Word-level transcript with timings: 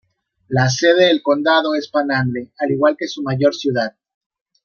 La 0.49 0.67
sede 0.67 1.05
del 1.09 1.21
condado 1.21 1.75
es 1.75 1.87
Panhandle, 1.87 2.51
al 2.57 2.71
igual 2.71 2.95
que 2.97 3.07
su 3.07 3.21
mayor 3.21 3.53
ciudad. 3.53 3.95